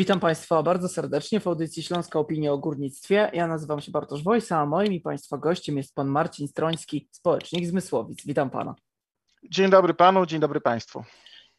Witam 0.00 0.20
Państwa 0.20 0.62
bardzo 0.62 0.88
serdecznie 0.88 1.40
w 1.40 1.46
audycji 1.46 1.82
Śląska 1.82 2.18
Opinia 2.18 2.52
o 2.52 2.58
Górnictwie. 2.58 3.30
Ja 3.32 3.46
nazywam 3.46 3.80
się 3.80 3.92
Bartosz 3.92 4.22
Wojsa, 4.22 4.58
a 4.58 4.66
moim 4.66 4.92
i 4.92 5.00
Państwa 5.00 5.38
gościem 5.38 5.76
jest 5.76 5.94
Pan 5.94 6.08
Marcin 6.08 6.48
Stroński, 6.48 7.08
społecznik 7.10 7.66
z 7.66 7.72
Mysłowic. 7.72 8.26
Witam 8.26 8.50
Pana. 8.50 8.74
Dzień 9.50 9.70
dobry 9.70 9.94
Panu, 9.94 10.26
dzień 10.26 10.40
dobry 10.40 10.60
Państwu. 10.60 11.04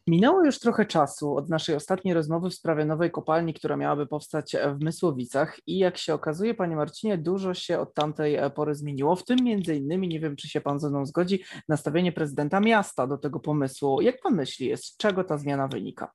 Minęło 0.08 0.46
już 0.46 0.60
trochę 0.60 0.86
czasu 0.86 1.36
od 1.36 1.50
naszej 1.50 1.76
ostatniej 1.76 2.14
rozmowy 2.14 2.50
w 2.50 2.54
sprawie 2.54 2.86
nowej 2.86 3.12
kopalni, 3.12 3.54
która 3.54 3.78
miałaby 3.78 4.08
powstać 4.08 4.56
w 4.76 4.84
Mysłowicach 4.84 5.60
i 5.68 5.78
jak 5.78 5.98
się 5.98 6.14
okazuje, 6.14 6.54
Panie 6.54 6.76
Marcinie, 6.76 7.18
dużo 7.18 7.54
się 7.54 7.80
od 7.80 7.94
tamtej 7.94 8.38
pory 8.56 8.76
zmieniło, 8.76 9.16
w 9.16 9.26
tym 9.26 9.38
między 9.44 9.76
innymi, 9.76 10.08
nie 10.08 10.20
wiem 10.20 10.36
czy 10.36 10.50
się 10.50 10.62
Pan 10.62 10.80
ze 10.80 10.90
mną 10.90 11.06
zgodzi, 11.06 11.44
nastawienie 11.70 12.12
prezydenta 12.12 12.60
miasta 12.60 13.08
do 13.08 13.18
tego 13.18 13.40
pomysłu. 13.40 14.02
Jak 14.02 14.22
Pan 14.22 14.36
myśli, 14.36 14.78
z 14.78 14.98
czego 14.98 15.24
ta 15.24 15.38
zmiana 15.38 15.68
wynika? 15.68 16.12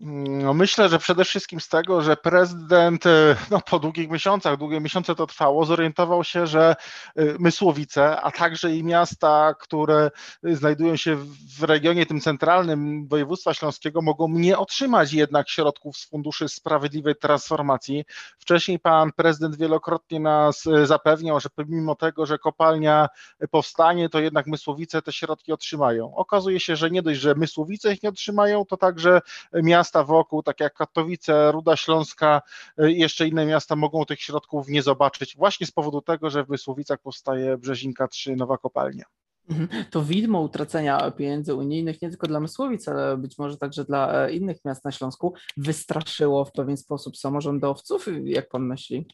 No 0.00 0.54
myślę, 0.54 0.88
że 0.88 0.98
przede 0.98 1.24
wszystkim 1.24 1.60
z 1.60 1.68
tego, 1.68 2.02
że 2.02 2.16
prezydent 2.16 3.06
e, 3.06 3.36
no, 3.50 3.60
po 3.60 3.78
długich 3.78 4.10
miesiącach, 4.10 4.56
długie 4.56 4.80
miesiące 4.80 5.14
to 5.14 5.26
trwało, 5.26 5.64
zorientował 5.64 6.24
się, 6.24 6.46
że 6.46 6.76
e, 7.16 7.24
Mysłowice, 7.38 8.20
a 8.20 8.30
także 8.30 8.76
i 8.76 8.84
miasta, 8.84 9.54
które 9.60 10.10
znajdują 10.42 10.96
się 10.96 11.16
w 11.58 11.62
regionie 11.62 12.06
tym 12.06 12.20
centralnym 12.20 13.08
województwa 13.08 13.54
śląskiego, 13.54 14.02
mogą 14.02 14.28
nie 14.28 14.58
otrzymać 14.58 15.12
jednak 15.12 15.48
środków 15.50 15.96
z 15.96 16.08
Funduszy 16.08 16.48
Sprawiedliwej 16.48 17.14
Transformacji. 17.16 18.04
Wcześniej 18.38 18.78
pan 18.78 19.12
prezydent 19.12 19.56
wielokrotnie 19.56 20.20
nas 20.20 20.66
e, 20.66 20.86
zapewniał, 20.86 21.40
że 21.40 21.48
pomimo 21.50 21.94
tego, 21.94 22.26
że 22.26 22.38
kopalnia 22.38 23.08
powstanie, 23.50 24.08
to 24.08 24.20
jednak 24.20 24.46
Mysłowice 24.46 25.02
te 25.02 25.12
środki 25.12 25.52
otrzymają. 25.52 26.14
Okazuje 26.16 26.60
się, 26.60 26.76
że 26.76 26.90
nie 26.90 27.02
dość, 27.02 27.20
że 27.20 27.34
Mysłowice 27.34 27.92
ich 27.92 28.02
nie 28.02 28.08
otrzymają, 28.08 28.64
to 28.64 28.76
także 28.76 29.20
miasta 29.52 29.85
miasta 29.86 30.04
wokół, 30.04 30.42
tak 30.42 30.60
jak 30.60 30.74
Katowice, 30.74 31.52
Ruda 31.52 31.76
Śląska, 31.76 32.42
y, 32.80 32.92
jeszcze 32.92 33.28
inne 33.28 33.46
miasta 33.46 33.76
mogą 33.76 34.04
tych 34.04 34.20
środków 34.20 34.68
nie 34.68 34.82
zobaczyć 34.82 35.36
właśnie 35.36 35.66
z 35.66 35.70
powodu 35.70 36.00
tego, 36.00 36.30
że 36.30 36.44
w 36.44 36.48
Wysłowicach 36.48 36.98
powstaje 37.00 37.58
Brzezinka 37.58 38.08
3 38.08 38.36
nowa 38.36 38.58
kopalnia. 38.58 39.04
Mhm. 39.50 39.84
To 39.90 40.02
widmo 40.02 40.40
utracenia 40.40 41.10
pieniędzy 41.10 41.54
unijnych 41.54 42.02
nie 42.02 42.08
tylko 42.08 42.26
dla 42.26 42.40
Mysłowic, 42.40 42.88
ale 42.88 43.16
być 43.16 43.38
może 43.38 43.56
także 43.56 43.84
dla 43.84 44.26
e, 44.26 44.32
innych 44.32 44.64
miast 44.64 44.84
na 44.84 44.92
Śląsku 44.92 45.34
wystraszyło 45.56 46.44
w 46.44 46.52
pewien 46.52 46.76
sposób 46.76 47.16
samorządowców, 47.16 48.06
jak 48.24 48.48
pan 48.48 48.66
myśli? 48.66 49.06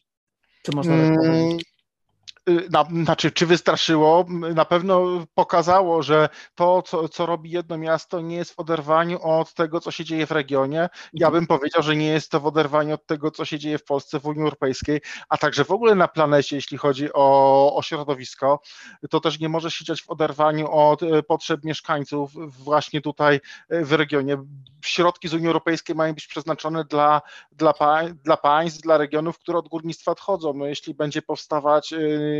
Czy 0.63 0.71
można 0.75 0.97
tak? 0.97 1.25
Y, 1.25 1.57
na, 2.47 2.83
znaczy, 3.03 3.31
czy 3.31 3.45
wystraszyło? 3.45 4.25
Na 4.29 4.65
pewno 4.65 5.25
pokazało, 5.33 6.03
że 6.03 6.29
to, 6.55 6.81
co, 6.81 7.09
co 7.09 7.25
robi 7.25 7.51
jedno 7.51 7.77
miasto, 7.77 8.21
nie 8.21 8.35
jest 8.35 8.53
w 8.53 8.59
oderwaniu 8.59 9.21
od 9.21 9.53
tego, 9.53 9.79
co 9.79 9.91
się 9.91 10.05
dzieje 10.05 10.27
w 10.27 10.31
regionie. 10.31 10.89
Ja 11.13 11.31
bym 11.31 11.47
powiedział, 11.47 11.83
że 11.83 11.95
nie 11.95 12.07
jest 12.07 12.31
to 12.31 12.39
w 12.39 12.45
oderwaniu 12.45 12.93
od 12.93 13.05
tego, 13.05 13.31
co 13.31 13.45
się 13.45 13.59
dzieje 13.59 13.77
w 13.77 13.83
Polsce, 13.83 14.19
w 14.19 14.25
Unii 14.25 14.41
Europejskiej, 14.41 15.01
a 15.29 15.37
także 15.37 15.65
w 15.65 15.71
ogóle 15.71 15.95
na 15.95 16.07
planecie, 16.07 16.55
jeśli 16.55 16.77
chodzi 16.77 17.13
o, 17.13 17.75
o 17.75 17.81
środowisko. 17.81 18.59
To 19.09 19.19
też 19.19 19.39
nie 19.39 19.49
może 19.49 19.71
się 19.71 19.85
dziać 19.85 20.01
w 20.01 20.09
oderwaniu 20.09 20.71
od 20.71 21.03
y, 21.03 21.23
potrzeb 21.23 21.63
mieszkańców 21.63 22.31
właśnie 22.63 23.01
tutaj 23.01 23.41
y, 23.73 23.85
w 23.85 23.93
regionie. 23.93 24.37
Środki 24.85 25.27
z 25.27 25.33
Unii 25.33 25.47
Europejskiej 25.47 25.95
mają 25.95 26.13
być 26.13 26.27
przeznaczone 26.27 26.83
dla, 26.83 27.21
dla, 27.51 27.73
dla 28.23 28.37
państw, 28.37 28.81
dla 28.81 28.97
regionów, 28.97 29.39
które 29.39 29.57
od 29.57 29.67
górnictwa 29.67 30.11
odchodzą. 30.11 30.53
No, 30.53 30.65
jeśli 30.65 30.93
będzie 30.93 31.21
powstawać 31.21 31.93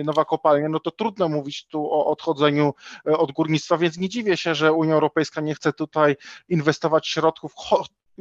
nowa 0.06 0.26
kopalnia, 0.26 0.70
no 0.70 0.80
to 0.80 0.92
trudno 0.92 1.30
mówić 1.30 1.68
tu 1.68 1.92
o 1.92 2.06
odchodzeniu 2.06 2.74
e, 3.08 3.18
od 3.18 3.32
górnictwa, 3.32 3.78
więc 3.78 3.98
nie 3.98 4.10
dziwię 4.10 4.38
się, 4.38 4.56
że 4.56 4.74
Unia 4.74 4.94
Europejska 4.94 5.42
nie 5.42 5.56
chce 5.56 5.74
tutaj 5.74 6.16
inwestować 6.50 7.08
środków 7.08 7.54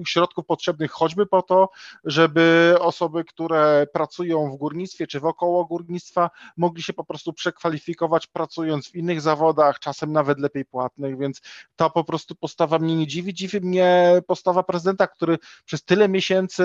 środków 0.06 0.46
potrzebnych 0.46 0.90
choćby 0.90 1.26
po 1.26 1.42
to, 1.42 1.68
żeby 2.04 2.74
osoby, 2.80 3.24
które 3.24 3.86
pracują 3.92 4.50
w 4.50 4.56
górnictwie 4.56 5.06
czy 5.06 5.20
wokoło 5.20 5.64
górnictwa, 5.64 6.30
mogli 6.56 6.82
się 6.82 6.92
po 6.92 7.04
prostu 7.04 7.32
przekwalifikować 7.32 8.26
pracując 8.26 8.88
w 8.88 8.94
innych 8.94 9.20
zawodach, 9.20 9.78
czasem 9.78 10.12
nawet 10.12 10.38
lepiej 10.38 10.64
płatnych, 10.64 11.18
więc 11.18 11.40
ta 11.76 11.90
po 11.90 12.04
prostu 12.04 12.34
postawa 12.34 12.78
mnie 12.78 12.96
nie 12.96 13.06
dziwi. 13.06 13.34
Dziwi 13.34 13.60
mnie 13.60 14.20
postawa 14.26 14.62
prezydenta, 14.62 15.06
który 15.06 15.38
przez 15.64 15.84
tyle 15.84 16.08
miesięcy 16.08 16.64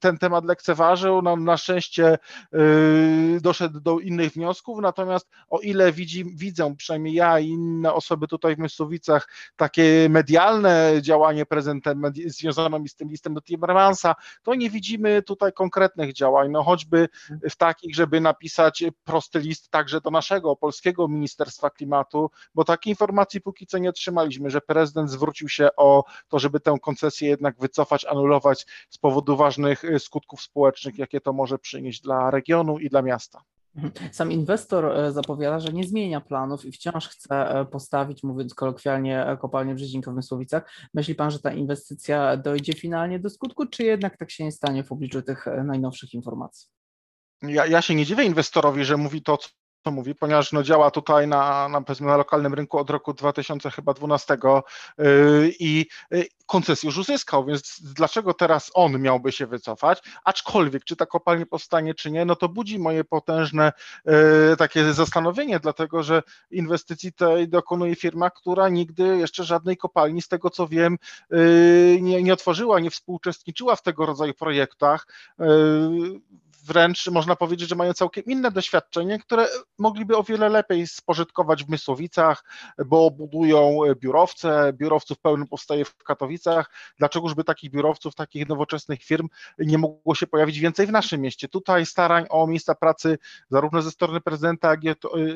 ten 0.00 0.18
temat 0.18 0.44
lekceważył. 0.44 1.22
No, 1.22 1.36
na 1.36 1.56
szczęście 1.56 2.18
yy, 2.52 3.40
doszedł 3.40 3.80
do 3.80 3.98
innych 3.98 4.32
wniosków, 4.32 4.78
natomiast 4.80 5.28
o 5.48 5.58
ile 5.58 5.92
widzi, 5.92 6.24
widzę, 6.24 6.74
przynajmniej 6.76 7.14
ja 7.14 7.38
i 7.38 7.48
inne 7.48 7.92
osoby 7.92 8.28
tutaj 8.28 8.56
w 8.56 8.58
Mysłowicach, 8.58 9.28
takie 9.56 10.06
medialne 10.10 10.92
działanie 11.02 11.46
prezydenta 11.46 11.94
związane 12.26 12.49
związaną 12.52 12.84
z 12.88 12.94
tym 12.94 13.08
listem 13.08 13.34
do 13.34 13.42
Timmermansa, 13.42 14.14
to 14.42 14.54
nie 14.54 14.70
widzimy 14.70 15.22
tutaj 15.22 15.52
konkretnych 15.52 16.12
działań, 16.12 16.50
no 16.50 16.62
choćby 16.62 17.08
w 17.50 17.56
takich, 17.56 17.94
żeby 17.94 18.20
napisać 18.20 18.84
prosty 19.04 19.38
list 19.38 19.70
także 19.70 20.00
do 20.00 20.10
naszego 20.10 20.56
polskiego 20.56 21.08
Ministerstwa 21.08 21.70
Klimatu, 21.70 22.30
bo 22.54 22.64
takiej 22.64 22.90
informacji 22.90 23.40
póki 23.40 23.66
co 23.66 23.78
nie 23.78 23.90
otrzymaliśmy, 23.90 24.50
że 24.50 24.60
prezydent 24.60 25.10
zwrócił 25.10 25.48
się 25.48 25.68
o 25.76 26.04
to, 26.28 26.38
żeby 26.38 26.60
tę 26.60 26.76
koncesję 26.82 27.28
jednak 27.28 27.58
wycofać, 27.58 28.04
anulować 28.04 28.66
z 28.90 28.98
powodu 28.98 29.36
ważnych 29.36 29.82
skutków 29.98 30.42
społecznych, 30.42 30.98
jakie 30.98 31.20
to 31.20 31.32
może 31.32 31.58
przynieść 31.58 32.00
dla 32.00 32.30
regionu 32.30 32.78
i 32.78 32.88
dla 32.88 33.02
miasta. 33.02 33.42
Mhm. 33.76 33.92
Sam 34.12 34.32
inwestor 34.32 34.84
e, 34.86 35.12
zapowiada, 35.12 35.60
że 35.60 35.72
nie 35.72 35.84
zmienia 35.84 36.20
planów 36.20 36.64
i 36.64 36.72
wciąż 36.72 37.08
chce 37.08 37.60
e, 37.60 37.64
postawić, 37.64 38.22
mówiąc 38.22 38.54
kolokwialnie, 38.54 39.26
e, 39.26 39.36
kopalnię 39.36 39.74
w 39.74 40.12
Mysłowicach. 40.12 40.70
Myśli 40.94 41.14
Pan, 41.14 41.30
że 41.30 41.38
ta 41.38 41.52
inwestycja 41.52 42.36
dojdzie 42.36 42.72
finalnie 42.72 43.18
do 43.18 43.30
skutku, 43.30 43.66
czy 43.66 43.84
jednak 43.84 44.16
tak 44.16 44.30
się 44.30 44.44
nie 44.44 44.52
stanie 44.52 44.84
w 44.84 44.92
obliczu 44.92 45.22
tych 45.22 45.46
najnowszych 45.64 46.14
informacji? 46.14 46.68
Ja, 47.42 47.66
ja 47.66 47.82
się 47.82 47.94
nie 47.94 48.06
dziwię 48.06 48.24
inwestorowi, 48.24 48.84
że 48.84 48.96
mówi 48.96 49.22
to, 49.22 49.38
co 49.84 49.90
mówi, 49.90 50.14
ponieważ 50.14 50.52
no, 50.52 50.62
działa 50.62 50.90
tutaj 50.90 51.28
na, 51.28 51.68
na, 51.68 51.82
na 52.00 52.16
lokalnym 52.16 52.54
rynku 52.54 52.78
od 52.78 52.90
roku 52.90 53.14
2012 53.14 54.36
yy, 54.98 55.52
i 55.58 55.86
yy, 56.10 56.24
koncesję 56.46 56.86
już 56.86 56.98
uzyskał, 56.98 57.44
więc 57.44 57.80
dlaczego 57.82 58.34
teraz 58.34 58.70
on 58.74 59.00
miałby 59.00 59.32
się 59.32 59.46
wycofać? 59.46 60.02
Aczkolwiek, 60.24 60.84
czy 60.84 60.96
ta 60.96 61.06
kopalnia 61.06 61.46
powstanie, 61.46 61.94
czy 61.94 62.10
nie, 62.10 62.24
no 62.24 62.36
to 62.36 62.48
budzi 62.48 62.78
moje 62.78 63.04
potężne 63.04 63.72
yy, 64.04 64.12
takie 64.58 64.92
zastanowienie, 64.92 65.60
dlatego 65.60 66.02
że 66.02 66.22
inwestycji 66.50 67.12
tej 67.12 67.48
dokonuje 67.48 67.96
firma, 67.96 68.30
która 68.30 68.68
nigdy 68.68 69.16
jeszcze 69.16 69.44
żadnej 69.44 69.76
kopalni, 69.76 70.22
z 70.22 70.28
tego 70.28 70.50
co 70.50 70.68
wiem, 70.68 70.98
nie, 72.00 72.22
nie 72.22 72.32
otworzyła, 72.32 72.80
nie 72.80 72.90
współuczestniczyła 72.90 73.76
w 73.76 73.82
tego 73.82 74.06
rodzaju 74.06 74.34
projektach 74.34 75.06
wręcz 76.70 77.06
można 77.06 77.36
powiedzieć, 77.36 77.68
że 77.68 77.74
mają 77.74 77.92
całkiem 77.92 78.24
inne 78.24 78.50
doświadczenie, 78.50 79.18
które 79.18 79.46
mogliby 79.78 80.16
o 80.16 80.22
wiele 80.22 80.48
lepiej 80.48 80.86
spożytkować 80.86 81.64
w 81.64 81.68
Mysłowicach, 81.68 82.44
bo 82.86 83.10
budują 83.10 83.78
biurowce, 84.00 84.72
biurowców 84.72 85.18
pełnym 85.18 85.46
powstaje 85.46 85.84
w 85.84 85.96
Katowicach. 85.96 86.70
Dlaczegożby 86.98 87.44
takich 87.44 87.70
biurowców, 87.70 88.14
takich 88.14 88.48
nowoczesnych 88.48 89.02
firm 89.02 89.28
nie 89.58 89.78
mogło 89.78 90.14
się 90.14 90.26
pojawić 90.26 90.58
więcej 90.58 90.86
w 90.86 90.90
naszym 90.90 91.20
mieście? 91.20 91.48
Tutaj 91.48 91.86
starań 91.86 92.26
o 92.30 92.46
miejsca 92.46 92.74
pracy 92.74 93.18
zarówno 93.50 93.82
ze 93.82 93.90
strony 93.90 94.20
prezydenta, 94.20 94.70
jak 94.70 94.84
i 94.84 94.88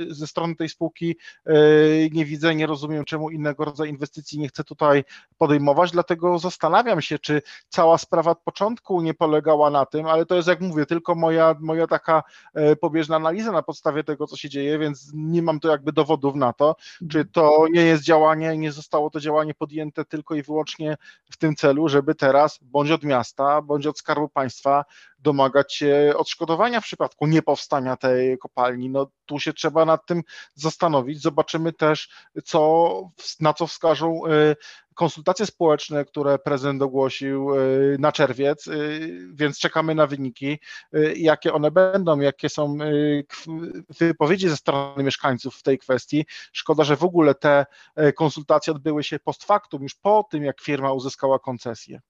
ze 0.09 0.27
strony 0.27 0.56
tej 0.56 0.69
spółki 0.69 1.16
y, 1.49 2.11
nie 2.12 2.25
widzę, 2.25 2.55
nie 2.55 2.66
rozumiem, 2.66 3.05
czemu 3.05 3.31
innego 3.31 3.65
rodzaju 3.65 3.91
inwestycji 3.91 4.39
nie 4.39 4.49
chcę 4.49 4.65
tutaj 4.65 5.05
podejmować, 5.39 5.91
dlatego 5.91 6.39
zastanawiam 6.39 7.03
się, 7.03 7.19
czy 7.19 7.43
cała 7.69 7.99
sprawa 7.99 8.31
od 8.31 8.43
początku 8.43 9.01
nie 9.01 9.15
polegała 9.15 9.71
na 9.71 9.87
tym, 9.87 10.06
ale 10.06 10.27
to 10.27 10.34
jest, 10.34 10.49
jak 10.49 10.61
mówię, 10.61 10.87
tylko 10.87 11.15
moja, 11.25 11.55
moja 11.61 11.87
taka 11.87 12.23
e, 12.55 12.77
pobieżna 12.77 13.17
analiza 13.17 13.53
na 13.53 13.62
podstawie 13.62 14.05
tego, 14.05 14.27
co 14.27 14.37
się 14.37 14.49
dzieje, 14.49 14.79
więc 14.79 15.11
nie 15.15 15.43
mam 15.43 15.61
tu 15.61 15.69
jakby 15.69 15.93
dowodów 15.93 16.35
na 16.35 16.53
to, 16.53 16.77
czy 17.11 17.25
to 17.25 17.67
nie 17.73 17.81
jest 17.81 18.03
działanie, 18.03 18.57
nie 18.57 18.73
zostało 18.73 19.11
to 19.11 19.21
działanie 19.21 19.54
podjęte 19.54 20.04
tylko 20.04 20.34
i 20.34 20.43
wyłącznie 20.43 20.97
w 21.31 21.37
tym 21.37 21.57
celu, 21.57 21.89
żeby 21.89 22.15
teraz 22.15 22.59
bądź 22.63 22.91
od 22.91 23.04
miasta, 23.04 23.63
bądź 23.63 23.87
od 23.87 23.98
Skarbu 23.98 24.28
Państwa 24.28 24.84
domagać 25.19 25.75
się 25.75 26.15
odszkodowania 26.16 26.81
w 26.81 26.84
przypadku 26.84 27.27
niepowstania 27.27 27.97
tej 27.97 28.39
kopalni. 28.39 28.91
No 28.91 29.10
tu 29.27 29.39
się 29.39 29.53
trzeba 29.53 29.84
nad 29.84 30.07
tym 30.07 30.22
zastanowić. 30.54 31.22
Zobaczymy 31.22 31.72
też, 31.72 32.09
co, 32.45 33.10
na 33.41 33.54
co 33.54 33.66
wskażą 33.66 34.27
y, 34.27 34.57
konsultacje 34.95 35.47
społeczne, 35.47 36.05
które 36.05 36.39
prezydent 36.39 36.83
ogłosił 36.83 37.55
y, 37.55 37.97
na 37.99 38.13
czerwiec, 38.13 38.67
y, 38.67 39.29
więc 39.35 39.59
czekamy 39.59 39.95
na 39.95 40.07
wyniki, 40.07 40.59
jakie 41.17 41.53
one 41.53 41.71
będą, 41.71 42.21
jakie 42.21 42.49
są 42.49 42.77
wypowiedzi 44.01 44.49
ze 44.49 44.57
strony 44.57 45.05
mieszkańców 45.05 45.57
w 45.57 45.63
tej 45.63 45.79
kwestii. 45.79 46.27
Szkoda, 46.53 46.85
że 46.85 46.97
w 46.97 47.05
ogóle 47.05 47.35
te 47.35 47.67
konsultacje 48.17 48.73
odbyły 48.73 49.05
się 49.05 49.19
post 49.19 49.45
factum, 49.45 49.83
już 49.83 49.95
po 49.95 50.27
tym, 50.31 50.45
jak 50.45 50.61
firma 50.61 50.93
uzyskała 50.93 51.39
koncesję. 51.39 52.01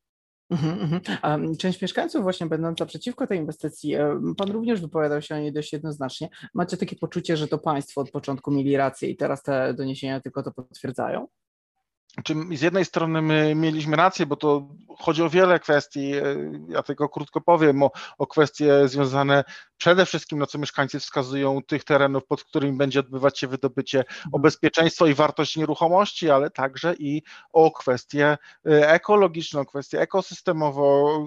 Mhm, 0.51 0.81
mhm. 0.81 1.01
A 1.23 1.57
część 1.59 1.83
mieszkańców 1.83 2.23
właśnie 2.23 2.47
będąca 2.47 2.87
przeciwko 2.87 3.27
tej 3.27 3.39
inwestycji, 3.39 3.95
e, 3.95 4.21
pan 4.37 4.51
również 4.51 4.81
wypowiadał 4.81 5.23
się 5.23 5.35
o 5.35 5.39
niej 5.39 5.53
dość 5.53 5.73
jednoznacznie. 5.73 6.29
Macie 6.55 6.77
takie 6.77 6.97
poczucie, 6.97 7.37
że 7.37 7.49
to 7.49 7.59
państwo 7.59 8.01
od 8.01 8.11
początku 8.11 8.51
mieli 8.51 8.77
rację 8.77 9.09
i 9.09 9.17
teraz 9.17 9.43
te 9.43 9.75
doniesienia 9.75 10.21
tylko 10.21 10.43
to 10.43 10.53
potwierdzają? 10.53 11.27
Z 12.55 12.63
jednej 12.63 12.85
strony 12.85 13.23
my 13.23 13.55
mieliśmy 13.55 13.97
rację, 13.97 14.27
bo 14.27 14.37
to 14.37 14.69
chodzi 14.99 15.23
o 15.23 15.31
wiele 15.31 15.61
kwestii, 15.61 16.13
ja 16.69 16.83
tylko 16.83 17.09
krótko 17.09 17.41
powiem 17.41 17.83
o, 17.83 17.91
o 18.19 18.27
kwestie 18.27 18.89
związane 18.89 19.45
przede 19.77 20.07
wszystkim, 20.07 20.39
na 20.39 20.47
co 20.47 20.59
mieszkańcy 20.59 21.01
wskazują 21.01 21.63
tych 21.63 21.85
terenów, 21.85 22.27
pod 22.27 22.45
którymi 22.45 22.79
będzie 22.79 23.01
odbywać 23.01 23.39
się 23.39 23.47
wydobycie, 23.47 24.05
o 24.33 24.39
bezpieczeństwo 24.39 25.07
i 25.07 25.15
wartość 25.15 25.57
nieruchomości, 25.57 26.31
ale 26.31 26.51
także 26.51 26.95
i 26.95 27.23
o 27.53 27.71
kwestie 27.71 28.39
ekologiczne, 28.65 29.61
o 29.61 29.65
kwestie 29.65 30.01
ekosystemową, 30.01 30.85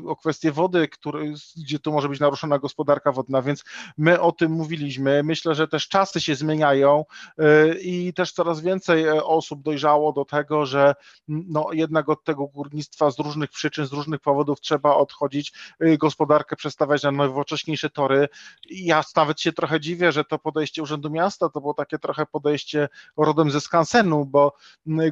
o 0.07 0.15
kwestie 0.15 0.51
wody, 0.51 0.87
który, 0.87 1.33
gdzie 1.57 1.79
tu 1.79 1.91
może 1.91 2.09
być 2.09 2.19
naruszona 2.19 2.59
gospodarka 2.59 3.11
wodna, 3.11 3.41
więc 3.41 3.63
my 3.97 4.21
o 4.21 4.31
tym 4.31 4.51
mówiliśmy. 4.51 5.23
Myślę, 5.23 5.55
że 5.55 5.67
też 5.67 5.87
czasy 5.87 6.21
się 6.21 6.35
zmieniają 6.35 7.05
i 7.81 8.13
też 8.13 8.31
coraz 8.31 8.61
więcej 8.61 9.09
osób 9.09 9.61
dojrzało 9.61 10.13
do 10.13 10.25
tego, 10.25 10.65
że 10.65 10.95
no, 11.27 11.67
jednak 11.71 12.09
od 12.09 12.23
tego 12.23 12.47
górnictwa 12.47 13.11
z 13.11 13.19
różnych 13.19 13.49
przyczyn, 13.49 13.85
z 13.85 13.93
różnych 13.93 14.19
powodów 14.19 14.61
trzeba 14.61 14.95
odchodzić, 14.95 15.53
gospodarkę 15.97 16.55
przestawiać 16.55 17.03
na 17.03 17.11
nowocześniejsze 17.11 17.89
tory. 17.89 18.29
Ja 18.69 19.03
nawet 19.15 19.41
się 19.41 19.53
trochę 19.53 19.79
dziwię, 19.79 20.11
że 20.11 20.23
to 20.23 20.39
podejście 20.39 20.83
Urzędu 20.83 21.09
Miasta 21.09 21.49
to 21.49 21.61
było 21.61 21.73
takie 21.73 21.99
trochę 21.99 22.25
podejście 22.25 22.89
rodem 23.17 23.51
ze 23.51 23.61
skansenu, 23.61 24.25
bo 24.25 24.53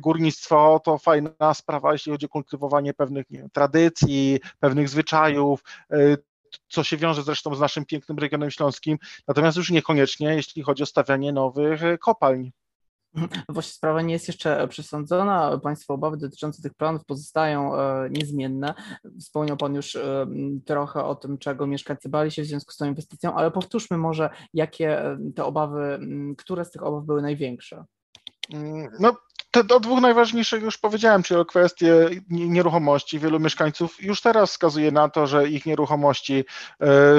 górnictwo 0.01 0.81
to 0.86 0.98
fajna 0.98 1.54
sprawa, 1.54 1.94
jeśli 1.94 2.12
chodzi 2.12 2.25
o 2.25 2.30
kultywowanie 2.30 2.94
pewnych 2.94 3.25
wiem, 3.30 3.50
tradycji, 3.50 4.39
pewnych 4.60 4.89
zwyczajów, 4.89 5.63
y, 5.94 6.18
co 6.68 6.83
się 6.83 6.98
wiąże 6.98 7.24
zresztą 7.24 7.56
z 7.56 7.60
naszym 7.60 7.86
pięknym 7.86 8.18
regionem 8.18 8.51
śląskim, 8.51 8.98
natomiast 9.27 9.57
już 9.57 9.69
niekoniecznie, 9.69 10.36
jeśli 10.36 10.63
chodzi 10.63 10.83
o 10.83 10.86
stawianie 10.86 11.33
nowych 11.33 11.81
kopalń. 12.00 12.51
Właśnie 13.50 13.74
sprawa 13.74 14.02
nie 14.02 14.14
jest 14.14 14.28
jeszcze 14.28 14.68
przesądzona. 14.68 15.58
Państwa 15.58 15.94
obawy 15.94 16.18
dotyczące 16.18 16.62
tych 16.62 16.74
planów 16.74 17.06
pozostają 17.06 17.76
e, 17.76 18.10
niezmienne. 18.10 18.74
Wspomniał 19.20 19.58
Pan 19.58 19.76
już 19.76 19.96
e, 19.96 20.28
trochę 20.66 21.04
o 21.04 21.16
tym, 21.16 21.38
czego 21.38 21.68
mieszkańcy 21.68 22.10
bali 22.10 22.32
się 22.32 22.42
w 22.42 22.46
związku 22.46 22.72
z 22.72 22.78
tą 22.78 22.86
inwestycją, 22.86 23.36
ale 23.36 23.52
powtórzmy 23.52 23.98
może, 23.98 24.30
jakie 24.54 25.02
e, 25.02 25.18
te 25.36 25.44
obawy, 25.44 26.00
które 26.38 26.66
z 26.66 26.72
tych 26.72 26.84
obaw 26.84 27.06
były 27.06 27.22
największe? 27.22 27.86
Mm, 28.54 28.90
no, 29.00 29.18
te 29.52 29.76
o 29.76 29.80
dwóch 29.80 30.02
najważniejszych 30.02 30.64
już 30.64 30.78
powiedziałem, 30.78 31.24
czyli 31.24 31.40
o 31.40 31.46
kwestie 31.46 32.10
nieruchomości. 32.30 33.20
Wielu 33.20 33.40
mieszkańców 33.40 34.04
już 34.04 34.22
teraz 34.22 34.52
wskazuje 34.52 34.92
na 34.92 35.10
to, 35.10 35.28
że 35.28 35.50
ich 35.50 35.66
nieruchomości 35.66 36.46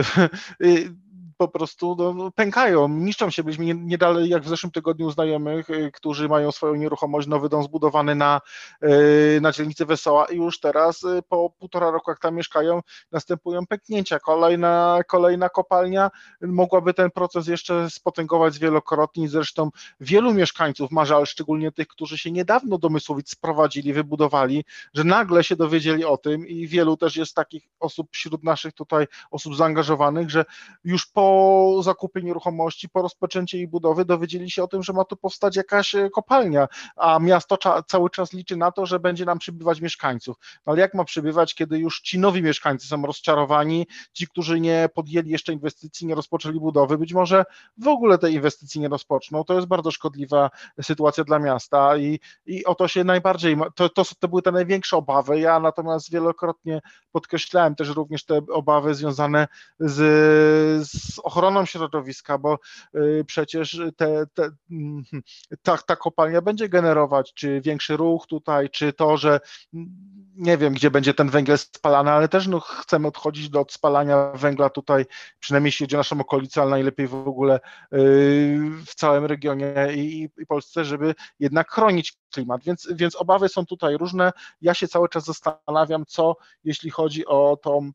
po 1.37 1.49
prostu 1.49 1.97
no, 1.99 2.15
no, 2.15 2.31
pękają, 2.31 2.89
niszczą 2.89 3.31
się. 3.31 3.43
Byliśmy 3.43 3.65
nie, 3.65 3.75
nie 3.75 3.99
jak 4.27 4.43
w 4.43 4.49
zeszłym 4.49 4.73
tygodniu 4.73 5.11
znajomych, 5.11 5.71
y, 5.71 5.91
którzy 5.93 6.29
mają 6.29 6.53
swoją 6.53 6.75
nieruchomość, 6.75 7.29
nowy 7.29 7.49
dom 7.49 7.63
zbudowany 7.63 8.15
na, 8.15 8.41
y, 8.83 9.39
na 9.41 9.53
dzielnicy 9.53 9.87
Wesoła 9.87 10.27
i 10.27 10.37
już 10.37 10.61
teraz 10.61 11.03
y, 11.03 11.23
po 11.29 11.51
półtora 11.51 11.91
roku 11.91 12.11
jak 12.11 12.21
tam 12.21 12.35
mieszkają, 12.35 12.81
następują 13.13 13.67
pęknięcia. 13.67 14.19
Kolejna, 14.19 15.01
kolejna 15.09 15.49
kopalnia 15.49 16.11
mogłaby 16.41 16.95
ten 16.95 17.11
proces 17.11 17.47
jeszcze 17.47 17.91
spotęgować 17.91 18.59
wielokrotnie. 18.59 19.29
Zresztą 19.29 19.71
wielu 20.01 20.35
mieszkańców 20.35 20.91
ma 20.91 21.07
szczególnie 21.27 21.73
tych, 21.73 21.89
którzy 21.89 22.19
się 22.19 22.31
niedawno 22.31 22.79
do 22.79 22.89
Mysłowic 22.89 23.31
sprowadzili, 23.31 23.93
wybudowali, 23.93 24.65
że 24.95 25.05
nagle 25.05 25.45
się 25.45 25.57
dowiedzieli 25.57 26.05
o 26.05 26.17
tym 26.17 26.47
i 26.47 26.67
wielu 26.67 26.97
też 26.97 27.17
jest 27.17 27.35
takich 27.35 27.63
osób 27.81 28.09
wśród 28.13 28.45
naszych 28.45 28.73
tutaj 28.75 29.07
osób 29.31 29.57
zaangażowanych, 29.57 30.31
że 30.31 30.45
już 30.85 31.07
po 31.07 31.26
po 31.27 31.83
zakupie 31.83 32.23
nieruchomości, 32.23 32.89
po 32.89 33.03
rozpoczęciu 33.03 33.57
jej 33.57 33.69
budowy 33.69 34.05
dowiedzieli 34.05 34.51
się 34.51 34.63
o 34.63 34.69
tym, 34.69 34.83
że 34.83 34.93
ma 34.93 35.05
tu 35.05 35.17
powstać 35.17 35.57
jakaś 35.57 35.95
e, 35.95 36.11
kopalnia, 36.11 36.69
a 36.97 37.19
miasto 37.19 37.59
cały 37.87 38.11
czas 38.11 38.33
liczy 38.33 38.57
na 38.57 38.73
to, 38.73 38.87
że 38.87 39.01
będzie 39.01 39.25
nam 39.25 39.39
przybywać 39.39 39.81
mieszkańców. 39.81 40.37
No 40.67 40.73
ale 40.73 40.81
jak 40.81 40.95
ma 40.95 41.05
przybywać, 41.05 41.55
kiedy 41.55 41.79
już 41.79 42.01
ci 42.01 42.19
nowi 42.19 42.43
mieszkańcy 42.43 42.87
są 42.89 43.03
rozczarowani, 43.07 43.87
ci, 44.13 44.27
którzy 44.27 44.61
nie 44.61 44.89
podjęli 44.95 45.31
jeszcze 45.31 45.53
inwestycji, 45.53 46.07
nie 46.07 46.15
rozpoczęli 46.15 46.61
budowy, 46.61 46.99
być 46.99 47.15
może 47.15 47.45
w 47.79 47.89
ogóle 47.89 48.19
tej 48.19 48.35
inwestycji 48.35 48.81
nie 48.81 48.89
rozpoczną. 48.89 49.45
To 49.45 49.55
jest 49.55 49.67
bardzo 49.67 49.91
szkodliwa 49.91 50.51
sytuacja 50.83 51.25
dla 51.25 51.39
miasta 51.39 51.97
i, 51.97 52.21
i 52.47 52.65
o 52.65 52.75
to 52.75 52.89
się 52.89 53.05
najbardziej, 53.05 53.57
to, 53.75 53.89
to, 53.89 54.03
to 54.19 54.29
były 54.29 54.43
te 54.43 54.53
największe 54.53 54.97
obawy. 54.97 55.41
Ja 55.41 55.61
natomiast 55.61 56.11
wielokrotnie 56.11 56.81
podkreślałem 57.13 57.75
też 57.75 57.89
również 57.89 58.25
te 58.25 58.41
obawy 58.53 58.95
związane 58.95 59.49
z, 59.79 59.97
z 60.89 61.16
z 61.17 61.19
ochroną 61.19 61.65
środowiska, 61.65 62.39
bo 62.39 62.59
y, 62.95 63.25
przecież 63.27 63.81
te, 63.97 64.27
te, 64.35 64.51
ta, 65.63 65.79
ta 65.79 65.97
kopalnia 65.97 66.43
będzie 66.43 66.69
generować 66.69 67.35
czy 67.35 67.61
większy 67.61 67.97
ruch 67.97 68.27
tutaj, 68.27 68.71
czy 68.71 68.93
to, 68.93 69.17
że 69.17 69.41
nie 70.37 70.59
wiem, 70.59 70.75
gdzie 70.75 70.91
będzie 70.91 71.15
ten 71.15 71.31
węgiel 71.31 71.59
spalany, 71.59 72.11
ale 72.11 72.29
też 72.29 72.47
no, 72.47 72.61
chcemy 72.61 73.09
odchodzić 73.09 73.51
do 73.51 73.67
spalania 73.71 74.33
węgla 74.35 74.71
tutaj, 74.71 75.07
przynajmniej 75.41 75.69
jeśli 75.69 75.85
chodzi 75.85 75.97
o 75.97 75.99
naszą 75.99 76.21
okolicę, 76.21 76.63
ale 76.63 76.71
najlepiej 76.71 77.07
w 77.09 77.15
ogóle 77.15 77.61
y, 77.93 78.59
w 78.87 78.95
całym 78.95 79.25
regionie 79.25 79.75
i, 79.95 80.29
i 80.39 80.47
Polsce, 80.47 80.85
żeby 80.85 81.15
jednak 81.41 81.71
chronić 81.71 82.17
klimat. 82.31 82.63
Więc, 82.65 82.89
więc 82.95 83.17
obawy 83.17 83.49
są 83.49 83.67
tutaj 83.67 83.97
różne. 83.97 84.33
Ja 84.61 84.75
się 84.75 84.89
cały 84.89 85.09
czas 85.09 85.25
zastanawiam, 85.25 86.07
co 86.07 86.37
jeśli 86.65 86.91
chodzi 86.91 87.27
o 87.27 87.59
tą 87.63 87.93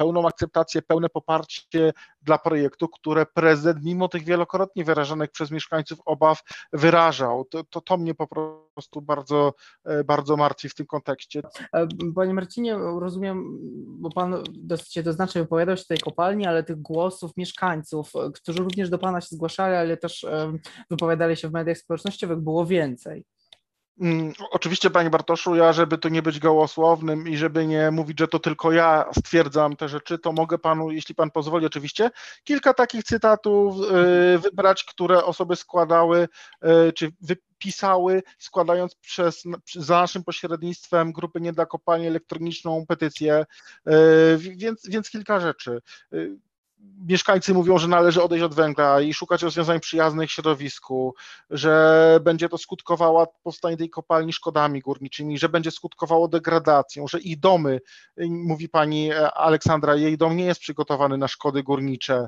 pełną 0.00 0.28
akceptację, 0.28 0.82
pełne 0.82 1.08
poparcie 1.08 1.92
dla 2.22 2.38
projektu, 2.38 2.88
które 2.88 3.26
prezydent, 3.26 3.84
mimo 3.84 4.08
tych 4.08 4.24
wielokrotnie 4.24 4.84
wyrażanych 4.84 5.30
przez 5.30 5.50
mieszkańców 5.50 5.98
obaw, 6.04 6.42
wyrażał. 6.72 7.44
To, 7.44 7.64
to, 7.64 7.80
to 7.80 7.96
mnie 7.96 8.14
po 8.14 8.26
prostu 8.26 9.02
bardzo, 9.02 9.54
e, 9.84 10.04
bardzo 10.04 10.36
martwi 10.36 10.68
w 10.68 10.74
tym 10.74 10.86
kontekście. 10.86 11.42
E, 11.74 11.88
panie 12.14 12.34
Marcinie, 12.34 12.76
rozumiem, 12.78 13.58
bo 14.00 14.10
Pan 14.10 14.42
dosyć 14.50 14.96
jednoznacznie 14.96 15.40
wypowiadał 15.40 15.76
się 15.76 15.84
tej 15.84 15.98
kopalni, 15.98 16.46
ale 16.46 16.62
tych 16.62 16.82
głosów 16.82 17.36
mieszkańców, 17.36 18.16
e, 18.16 18.30
którzy 18.30 18.58
również 18.58 18.90
do 18.90 18.98
Pana 18.98 19.20
się 19.20 19.36
zgłaszali, 19.36 19.76
ale 19.76 19.96
też 19.96 20.26
wypowiadali 20.90 21.36
się 21.36 21.48
w 21.48 21.52
mediach 21.52 21.78
społecznościowych, 21.78 22.38
było 22.38 22.66
więcej. 22.66 23.24
Mm, 24.00 24.32
oczywiście, 24.50 24.90
Panie 24.90 25.10
Bartoszu, 25.10 25.54
ja, 25.54 25.72
żeby 25.72 25.98
tu 25.98 26.08
nie 26.08 26.22
być 26.22 26.38
gołosłownym 26.38 27.28
i 27.28 27.36
żeby 27.36 27.66
nie 27.66 27.90
mówić, 27.90 28.18
że 28.18 28.28
to 28.28 28.38
tylko 28.38 28.72
ja 28.72 29.04
stwierdzam 29.18 29.76
te 29.76 29.88
rzeczy, 29.88 30.18
to 30.18 30.32
mogę 30.32 30.58
Panu, 30.58 30.90
jeśli 30.90 31.14
Pan 31.14 31.30
pozwoli, 31.30 31.66
oczywiście, 31.66 32.10
kilka 32.44 32.74
takich 32.74 33.04
cytatów 33.04 33.76
y, 34.34 34.38
wybrać, 34.38 34.84
które 34.84 35.24
osoby 35.24 35.56
składały, 35.56 36.28
y, 36.88 36.92
czy 36.92 37.12
wypisały, 37.20 38.22
składając 38.38 38.94
przez, 38.94 39.44
za 39.74 40.00
naszym 40.00 40.24
pośrednictwem 40.24 41.12
grupy 41.12 41.40
Nie 41.40 41.52
dla 41.52 41.66
kopalni 41.66 42.06
elektroniczną 42.06 42.86
petycję, 42.86 43.46
y, 43.88 43.92
więc, 44.38 44.88
więc 44.88 45.10
kilka 45.10 45.40
rzeczy 45.40 45.80
mieszkańcy 47.08 47.54
mówią, 47.54 47.78
że 47.78 47.88
należy 47.88 48.22
odejść 48.22 48.44
od 48.44 48.54
węgla 48.54 49.00
i 49.00 49.14
szukać 49.14 49.42
rozwiązań 49.42 49.80
przyjaznych 49.80 50.30
środowisku, 50.30 51.14
że 51.50 52.20
będzie 52.22 52.48
to 52.48 52.58
skutkowało 52.58 53.34
powstanie 53.42 53.76
tej 53.76 53.90
kopalni 53.90 54.32
szkodami 54.32 54.80
górniczymi, 54.80 55.38
że 55.38 55.48
będzie 55.48 55.70
skutkowało 55.70 56.28
degradacją, 56.28 57.08
że 57.08 57.20
ich 57.20 57.40
domy, 57.40 57.80
mówi 58.28 58.68
pani 58.68 59.12
Aleksandra, 59.34 59.96
jej 59.96 60.18
dom 60.18 60.36
nie 60.36 60.44
jest 60.44 60.60
przygotowany 60.60 61.18
na 61.18 61.28
szkody 61.28 61.62
górnicze, 61.62 62.26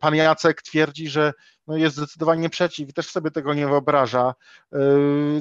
pan 0.00 0.14
Jacek 0.14 0.62
twierdzi, 0.62 1.08
że 1.08 1.32
no 1.66 1.76
jest 1.76 1.96
zdecydowanie 1.96 2.50
przeciw 2.50 2.88
i 2.88 2.92
też 2.92 3.10
sobie 3.10 3.30
tego 3.30 3.54
nie 3.54 3.66
wyobraża. 3.66 4.34
E, 4.72 4.78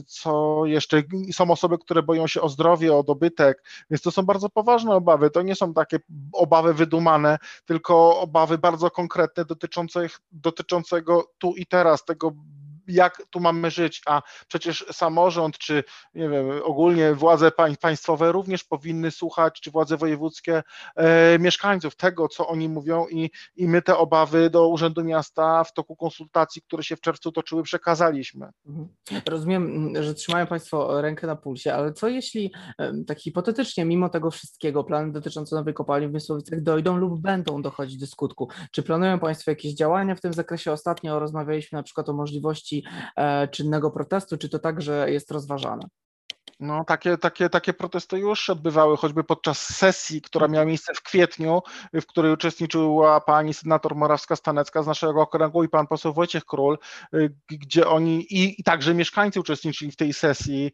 co 0.07 0.61
jeszcze? 0.65 1.03
Są 1.31 1.51
osoby, 1.51 1.77
które 1.77 2.03
boją 2.03 2.27
się 2.27 2.41
o 2.41 2.49
zdrowie, 2.49 2.95
o 2.95 3.03
dobytek, 3.03 3.63
więc 3.89 4.01
to 4.01 4.11
są 4.11 4.23
bardzo 4.23 4.49
poważne 4.49 4.95
obawy. 4.95 5.29
To 5.29 5.41
nie 5.41 5.55
są 5.55 5.73
takie 5.73 5.99
obawy 6.33 6.73
wydumane, 6.73 7.37
tylko 7.65 8.19
obawy 8.19 8.57
bardzo 8.57 8.91
konkretne 8.91 9.45
dotyczące, 9.45 10.07
dotyczącego 10.31 11.31
tu 11.37 11.55
i 11.55 11.65
teraz, 11.65 12.05
tego 12.05 12.31
jak 12.87 13.23
tu 13.29 13.39
mamy 13.39 13.71
żyć, 13.71 14.01
a 14.05 14.21
przecież 14.47 14.85
samorząd, 14.91 15.57
czy 15.57 15.83
nie 16.15 16.29
wiem, 16.29 16.45
ogólnie 16.63 17.13
władze 17.13 17.51
państwowe 17.81 18.31
również 18.31 18.63
powinny 18.63 19.11
słuchać, 19.11 19.61
czy 19.61 19.71
władze 19.71 19.97
wojewódzkie 19.97 20.63
e, 20.95 21.39
mieszkańców, 21.39 21.95
tego, 21.95 22.27
co 22.27 22.47
oni 22.47 22.69
mówią 22.69 23.07
i, 23.07 23.31
i 23.55 23.67
my 23.67 23.81
te 23.81 23.97
obawy 23.97 24.49
do 24.49 24.67
Urzędu 24.67 25.03
Miasta 25.03 25.63
w 25.63 25.73
toku 25.73 25.95
konsultacji, 25.95 26.61
które 26.61 26.83
się 26.83 26.95
w 26.95 27.01
czerwcu 27.01 27.31
toczyły, 27.31 27.63
przekazaliśmy. 27.63 28.49
Mhm. 28.67 28.87
Rozumiem, 29.29 29.93
że 30.03 30.13
trzymają 30.13 30.47
Państwo 30.47 31.01
rękę 31.01 31.27
na 31.27 31.35
pulsie, 31.35 31.73
ale 31.73 31.93
co 31.93 32.07
jeśli 32.07 32.51
tak 33.07 33.19
hipotetycznie, 33.19 33.85
mimo 33.85 34.09
tego 34.09 34.31
wszystkiego, 34.31 34.83
plany 34.83 35.11
dotyczące 35.11 35.55
nowej 35.55 35.73
kopalni 35.73 36.07
w 36.07 36.11
Mysłowicach 36.11 36.61
dojdą 36.61 36.97
lub 36.97 37.21
będą 37.21 37.61
dochodzić 37.61 37.97
do 37.97 38.07
skutku? 38.07 38.49
Czy 38.71 38.83
planują 38.83 39.19
Państwo 39.19 39.51
jakieś 39.51 39.73
działania 39.73 40.15
w 40.15 40.21
tym 40.21 40.33
zakresie? 40.33 40.71
Ostatnio 40.71 41.19
rozmawialiśmy 41.19 41.75
na 41.75 41.83
przykład 41.83 42.09
o 42.09 42.13
możliwości 42.13 42.72
E, 43.17 43.47
czynnego 43.47 43.91
protestu, 43.91 44.37
czy 44.37 44.49
to 44.49 44.59
także 44.59 45.11
jest 45.11 45.31
rozważane? 45.31 45.83
No, 46.63 46.83
takie, 46.83 47.17
takie, 47.17 47.49
takie 47.49 47.73
protesty 47.73 48.19
już 48.19 48.49
odbywały, 48.49 48.97
choćby 48.97 49.23
podczas 49.23 49.75
sesji, 49.75 50.21
która 50.21 50.47
miała 50.47 50.65
miejsce 50.65 50.93
w 50.93 51.01
kwietniu, 51.01 51.61
w 51.93 52.05
której 52.05 52.33
uczestniczyła 52.33 53.21
pani 53.21 53.53
senator 53.53 53.95
Morawska-Stanecka 53.95 54.83
z 54.83 54.87
naszego 54.87 55.21
okręgu 55.21 55.63
i 55.63 55.69
pan 55.69 55.87
poseł 55.87 56.13
Wojciech 56.13 56.45
Król, 56.45 56.77
y, 57.13 57.35
gdzie 57.47 57.87
oni 57.87 58.33
i, 58.33 58.61
i 58.61 58.63
także 58.63 58.93
mieszkańcy 58.93 59.39
uczestniczyli 59.39 59.91
w 59.91 59.95
tej 59.95 60.13
sesji, 60.13 60.71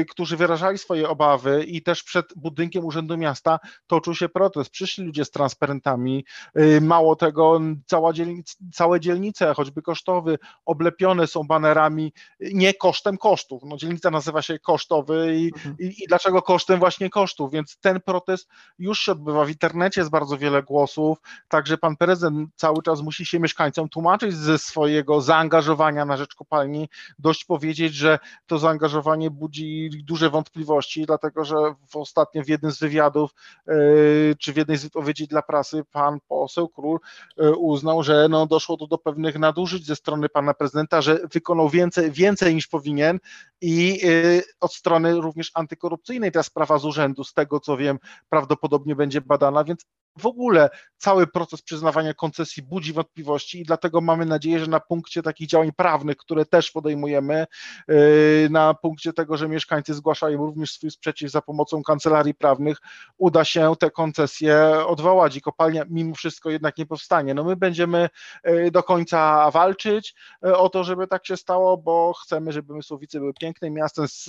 y, 0.00 0.04
którzy 0.10 0.36
wyrażali 0.36 0.78
swoje 0.78 1.08
obawy 1.08 1.64
i 1.64 1.82
też 1.82 2.02
przed 2.02 2.26
budynkiem 2.36 2.84
Urzędu 2.84 3.16
Miasta 3.16 3.58
toczył 3.86 4.14
się 4.14 4.28
protest. 4.28 4.70
Przyszli 4.70 5.04
ludzie 5.04 5.24
z 5.24 5.30
transparentami, 5.30 6.24
y, 6.58 6.80
mało 6.80 7.16
tego, 7.16 7.60
cała 7.86 8.12
dzielnic, 8.12 8.56
całe 8.74 9.00
dzielnice, 9.00 9.54
choćby 9.54 9.82
kosztowy, 9.82 10.38
oblepione 10.64 11.26
są 11.26 11.42
banerami 11.42 12.12
nie 12.40 12.74
kosztem 12.74 13.18
kosztów. 13.18 13.62
No, 13.64 13.76
dzielnica 13.76 14.10
nazywa 14.10 14.42
się 14.42 14.58
Koszt 14.58 14.85
kosztowy 14.86 15.36
i, 15.36 15.46
mhm. 15.54 15.76
i, 15.78 15.84
i, 15.84 16.06
dlaczego 16.08 16.42
kosztem 16.42 16.78
właśnie 16.78 17.10
kosztów, 17.10 17.52
więc 17.52 17.78
ten 17.80 18.00
protest 18.00 18.48
już 18.78 19.00
się 19.00 19.12
odbywa, 19.12 19.44
w 19.44 19.48
internecie 19.48 20.00
jest 20.00 20.10
bardzo 20.10 20.38
wiele 20.38 20.62
głosów, 20.62 21.18
także 21.48 21.78
pan 21.78 21.96
prezydent 21.96 22.50
cały 22.56 22.82
czas 22.82 23.02
musi 23.02 23.26
się 23.26 23.40
mieszkańcom 23.40 23.88
tłumaczyć 23.88 24.34
ze 24.34 24.58
swojego 24.58 25.20
zaangażowania 25.20 26.04
na 26.04 26.16
rzecz 26.16 26.34
kopalni, 26.34 26.88
dość 27.18 27.44
powiedzieć, 27.44 27.94
że 27.94 28.18
to 28.46 28.58
zaangażowanie 28.58 29.30
budzi 29.30 29.90
duże 30.04 30.30
wątpliwości, 30.30 31.06
dlatego 31.06 31.44
że 31.44 31.56
w 31.88 31.96
ostatnio 31.96 32.42
w 32.42 32.48
jednym 32.48 32.72
z 32.72 32.78
wywiadów, 32.78 33.30
yy, 33.66 34.36
czy 34.38 34.52
w 34.52 34.56
jednej 34.56 34.76
z 34.76 34.82
wypowiedzi 34.82 35.26
dla 35.26 35.42
prasy 35.42 35.84
pan 35.92 36.18
poseł 36.28 36.68
Król 36.68 36.98
yy, 37.36 37.56
uznał, 37.56 38.02
że 38.02 38.26
no, 38.30 38.46
doszło 38.46 38.76
do, 38.76 38.86
do 38.86 38.98
pewnych 38.98 39.38
nadużyć 39.38 39.86
ze 39.86 39.96
strony 39.96 40.28
pana 40.28 40.54
prezydenta, 40.54 41.00
że 41.00 41.18
wykonał 41.32 41.68
więcej, 41.68 42.10
więcej 42.10 42.54
niż 42.54 42.66
powinien 42.66 43.18
i 43.60 43.98
yy, 44.02 44.42
od 44.60 44.74
strony 44.76 45.20
również 45.20 45.50
antykorupcyjnej. 45.54 46.32
Ta 46.32 46.42
sprawa 46.42 46.78
z 46.78 46.84
urzędu, 46.84 47.24
z 47.24 47.32
tego 47.32 47.60
co 47.60 47.76
wiem, 47.76 47.98
prawdopodobnie 48.28 48.96
będzie 48.96 49.20
badana, 49.20 49.64
więc 49.64 49.86
w 50.18 50.26
ogóle 50.26 50.70
cały 50.98 51.26
proces 51.26 51.62
przyznawania 51.62 52.14
koncesji 52.14 52.62
budzi 52.62 52.92
wątpliwości 52.92 53.60
i 53.60 53.64
dlatego 53.64 54.00
mamy 54.00 54.26
nadzieję, 54.26 54.58
że 54.58 54.66
na 54.66 54.80
punkcie 54.80 55.22
takich 55.22 55.48
działań 55.48 55.72
prawnych, 55.72 56.16
które 56.16 56.44
też 56.46 56.70
podejmujemy, 56.70 57.46
yy, 57.88 58.48
na 58.50 58.74
punkcie 58.74 59.12
tego, 59.12 59.36
że 59.36 59.48
mieszkańcy 59.48 59.94
zgłaszają 59.94 60.38
również 60.38 60.72
swój 60.72 60.90
sprzeciw 60.90 61.30
za 61.30 61.42
pomocą 61.42 61.82
kancelarii 61.82 62.34
prawnych, 62.34 62.78
uda 63.18 63.44
się 63.44 63.74
te 63.80 63.90
koncesje 63.90 64.56
odwołać 64.86 65.36
i 65.36 65.40
kopalnia 65.40 65.84
mimo 65.90 66.14
wszystko 66.14 66.50
jednak 66.50 66.78
nie 66.78 66.86
powstanie. 66.86 67.34
No 67.34 67.44
my 67.44 67.56
będziemy 67.56 68.08
yy, 68.44 68.70
do 68.70 68.82
końca 68.82 69.50
walczyć 69.50 70.14
yy, 70.42 70.56
o 70.56 70.68
to, 70.68 70.84
żeby 70.84 71.06
tak 71.06 71.26
się 71.26 71.36
stało, 71.36 71.76
bo 71.76 72.12
chcemy, 72.22 72.52
żeby 72.52 72.74
Mysłowice 72.74 73.18
były 73.18 73.34
pięknym 73.34 73.74
miastem 73.74 74.08
z, 74.08 74.24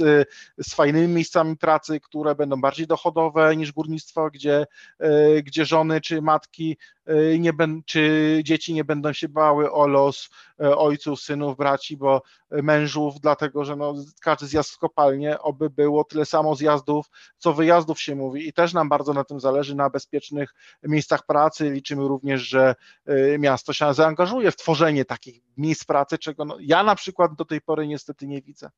z 0.58 0.76
fajnymi 0.76 1.08
miejscami 1.08 1.58
pracy, 1.58 2.00
które 2.00 2.36
będą 2.36 2.62
bardziej 2.62 2.88
dochodowe 2.88 3.56
niż 3.56 3.72
górnictwo, 3.72 4.30
gdzie, 4.32 4.66
gdzie 5.44 5.66
rząd 5.66 5.77
żony 5.78 6.02
czy 6.02 6.22
matki, 6.22 6.78
y, 7.10 7.40
nie 7.40 7.54
ben, 7.54 7.82
czy 7.86 8.42
dzieci 8.44 8.74
nie 8.74 8.84
będą 8.84 9.14
się 9.14 9.30
bały 9.30 9.72
o 9.72 9.88
los 9.88 10.30
y, 10.62 10.78
ojców, 10.78 11.22
synów, 11.22 11.58
braci, 11.58 11.98
bo 11.98 12.22
mężów, 12.52 13.20
dlatego 13.22 13.66
że 13.66 13.76
no, 13.76 13.94
każdy 14.22 14.48
zjazd 14.48 14.72
w 14.72 14.78
kopalnię, 14.78 15.40
oby 15.40 15.70
było 15.70 16.04
tyle 16.04 16.26
samo 16.26 16.56
zjazdów, 16.56 17.06
co 17.38 17.54
wyjazdów 17.54 18.02
się 18.02 18.16
mówi 18.16 18.48
i 18.48 18.54
też 18.54 18.74
nam 18.74 18.90
bardzo 18.90 19.14
na 19.14 19.24
tym 19.24 19.40
zależy, 19.40 19.76
na 19.76 19.90
bezpiecznych 19.90 20.54
miejscach 20.84 21.26
pracy. 21.26 21.70
Liczymy 21.72 22.08
również, 22.08 22.42
że 22.42 22.76
y, 23.10 23.38
miasto 23.40 23.74
się 23.74 23.94
zaangażuje 23.94 24.52
w 24.52 24.56
tworzenie 24.56 25.06
takich 25.06 25.44
miejsc 25.58 25.86
pracy, 25.86 26.18
czego 26.18 26.46
no, 26.46 26.58
ja 26.60 26.84
na 26.84 26.96
przykład 26.96 27.36
do 27.36 27.46
tej 27.46 27.62
pory 27.62 27.88
niestety 27.88 28.28
nie 28.28 28.42
widzę. 28.42 28.70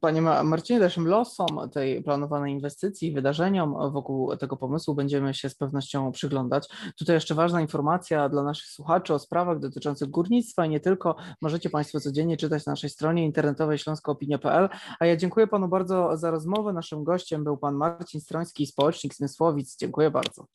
Panie 0.00 0.22
Marcinie, 0.22 0.80
dalszym 0.80 1.08
losom 1.08 1.70
tej 1.72 2.02
planowanej 2.02 2.52
inwestycji, 2.52 3.12
wydarzeniom 3.12 3.92
wokół 3.92 4.36
tego 4.36 4.56
pomysłu 4.56 4.94
będziemy 4.94 5.34
się 5.34 5.48
z 5.48 5.54
pewnością 5.54 6.12
przyglądać. 6.12 6.68
Tutaj 6.98 7.14
jeszcze 7.14 7.34
ważna 7.34 7.60
informacja 7.60 8.28
dla 8.28 8.42
naszych 8.42 8.66
słuchaczy 8.66 9.14
o 9.14 9.18
sprawach 9.18 9.58
dotyczących 9.58 10.10
górnictwa 10.10 10.66
i 10.66 10.68
nie 10.68 10.80
tylko. 10.80 11.16
Możecie 11.40 11.70
Państwo 11.70 12.00
codziennie 12.00 12.36
czytać 12.36 12.66
na 12.66 12.72
naszej 12.72 12.90
stronie 12.90 13.24
internetowej 13.24 13.78
śląskoopinia.pl. 13.78 14.68
A 15.00 15.06
ja 15.06 15.16
dziękuję 15.16 15.46
Panu 15.46 15.68
bardzo 15.68 16.16
za 16.16 16.30
rozmowę. 16.30 16.72
Naszym 16.72 17.04
gościem 17.04 17.44
był 17.44 17.56
Pan 17.56 17.74
Marcin 17.74 18.20
Stroński, 18.20 18.66
społecznik 18.66 19.14
z 19.14 19.20
Mysłowic. 19.20 19.76
Dziękuję 19.76 20.10
bardzo. 20.10 20.46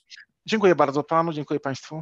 Dziękuję 0.45 0.75
bardzo 0.75 1.03
Panu, 1.03 1.33
dziękuję 1.33 1.59
Państwu. 1.59 2.01